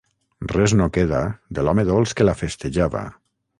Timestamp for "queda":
0.95-1.19